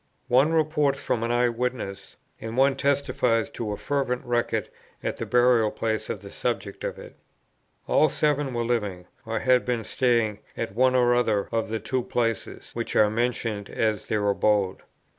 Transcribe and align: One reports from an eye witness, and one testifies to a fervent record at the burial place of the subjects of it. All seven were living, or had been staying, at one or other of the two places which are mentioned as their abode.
One 0.29 0.51
reports 0.51 0.99
from 0.99 1.21
an 1.21 1.29
eye 1.31 1.49
witness, 1.49 2.17
and 2.41 2.57
one 2.57 2.75
testifies 2.75 3.51
to 3.51 3.71
a 3.71 3.77
fervent 3.77 4.25
record 4.25 4.67
at 5.03 5.17
the 5.17 5.27
burial 5.27 5.69
place 5.69 6.09
of 6.09 6.23
the 6.23 6.31
subjects 6.31 6.83
of 6.83 6.97
it. 6.97 7.17
All 7.87 8.09
seven 8.09 8.55
were 8.55 8.65
living, 8.65 9.05
or 9.27 9.37
had 9.41 9.63
been 9.63 9.83
staying, 9.83 10.39
at 10.57 10.73
one 10.73 10.95
or 10.95 11.13
other 11.13 11.47
of 11.51 11.67
the 11.67 11.77
two 11.77 12.01
places 12.01 12.71
which 12.73 12.95
are 12.95 13.11
mentioned 13.11 13.69
as 13.69 14.07
their 14.07 14.27
abode. 14.27 14.79